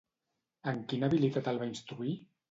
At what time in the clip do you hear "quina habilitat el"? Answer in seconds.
0.93-1.59